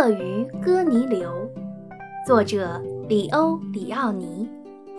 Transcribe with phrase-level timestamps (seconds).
[0.00, 1.46] 鳄鱼哥尼流，
[2.26, 4.48] 作者里欧·里奥尼，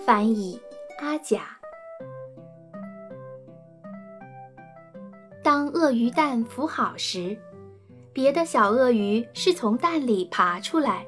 [0.05, 0.62] 翻译
[1.00, 1.58] 阿甲。
[5.41, 7.35] 当鳄鱼蛋孵好时，
[8.13, 11.04] 别的小鳄鱼是从蛋里爬出来，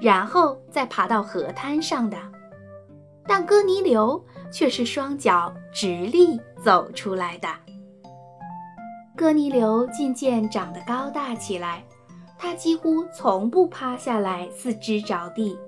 [0.00, 2.16] 然后再爬到河滩上的，
[3.24, 4.20] 但哥尼流
[4.52, 7.48] 却是双脚直立走出来的。
[9.16, 11.84] 哥尼流渐渐长得高大起来。
[12.38, 15.58] 它几乎从不趴下来，四肢着地。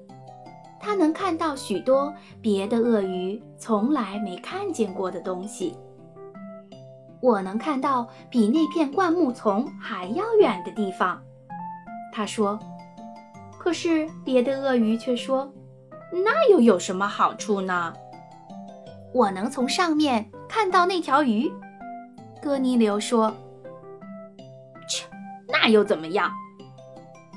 [0.78, 5.76] 它能看到许多别的鳄鱼从来没看见过的东西。
[7.20, 11.20] 我能看到比那片灌木丛还要远的地方，
[12.12, 12.58] 他说。
[13.58, 15.52] 可是别的鳄鱼却说
[16.24, 17.92] ：“那又有什么好处呢？”
[19.12, 21.52] 我能从上面看到那条鱼，
[22.40, 23.30] 哥尼流说。
[24.88, 25.06] 切，
[25.46, 26.32] 那又怎么样？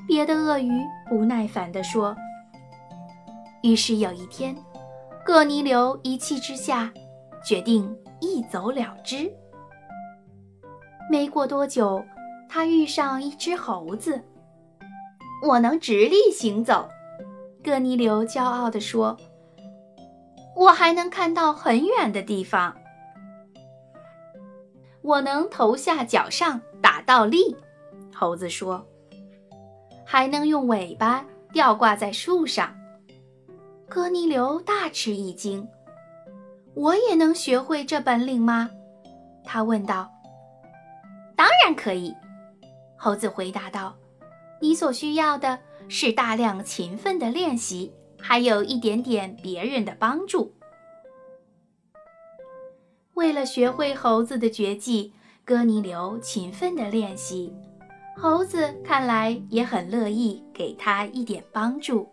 [0.07, 0.71] 别的鳄鱼
[1.09, 2.15] 不耐烦地说。
[3.61, 4.55] 于是有一天，
[5.25, 6.91] 哥尼流一气之下，
[7.45, 9.31] 决定一走了之。
[11.09, 12.03] 没过多久，
[12.49, 14.21] 他遇上一只猴子。
[15.47, 16.87] 我能直立行走，
[17.63, 19.17] 哥尼流骄傲地说。
[20.55, 22.75] 我还能看到很远的地方。
[25.01, 27.57] 我能头下脚上打倒立，
[28.13, 28.85] 猴子说。
[30.13, 32.71] 还能用尾巴吊挂在树上。
[33.89, 35.67] 哥尼流大吃一惊
[36.75, 38.69] ：“我也能学会这本领吗？”
[39.43, 40.11] 他问道。
[41.35, 42.13] “当然可以。”
[42.95, 43.95] 猴子回答道
[44.61, 45.57] ，“你所需要的
[45.89, 47.91] 是大量勤奋的练习，
[48.21, 50.53] 还有一点点别人的帮助。”
[53.15, 55.11] 为了学会猴子的绝技，
[55.43, 57.51] 哥尼流勤奋地练习。
[58.15, 62.09] 猴子看来也很乐意给他一点帮助。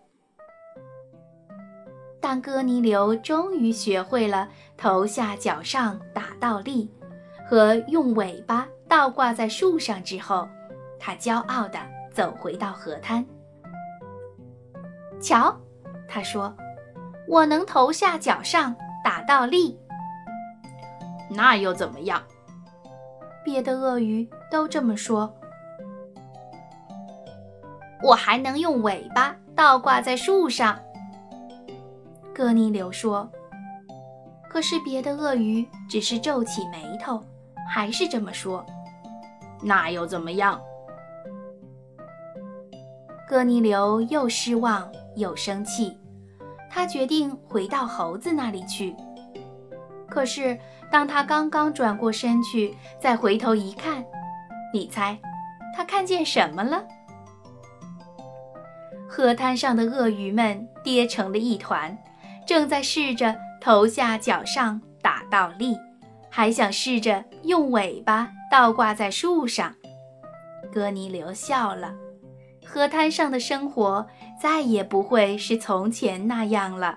[2.20, 6.90] 当哥尼流终于学会了头下脚上打倒立
[7.48, 10.48] 和用尾巴倒挂在树上之后，
[10.98, 11.78] 他骄傲地
[12.12, 13.24] 走回到河滩。
[15.20, 15.54] 瞧，
[16.08, 16.54] 他说
[17.28, 18.74] ：“我能头下脚上
[19.04, 19.78] 打倒立。”
[21.30, 22.22] 那又怎么样？
[23.44, 25.32] 别的鳄鱼都这么说。
[28.02, 30.78] 我还能用尾巴倒挂在树上，
[32.34, 33.30] 哥尼流说。
[34.48, 37.22] 可是别的鳄鱼只是皱起眉头，
[37.68, 38.64] 还是这么说。
[39.62, 40.60] 那又怎么样？
[43.28, 45.96] 哥尼流又失望又生气，
[46.68, 48.96] 他决定回到猴子那里去。
[50.08, 50.58] 可是
[50.90, 54.04] 当他刚刚转过身去，再回头一看，
[54.72, 55.16] 你猜，
[55.76, 56.82] 他看见什么了？
[59.12, 61.98] 河滩上的鳄鱼们跌成了一团，
[62.46, 65.76] 正在试着头下脚上打倒立，
[66.30, 69.74] 还想试着用尾巴倒挂在树上。
[70.72, 71.92] 哥尼流笑了，
[72.64, 74.06] 河滩上的生活
[74.40, 76.96] 再也不会是从前那样了。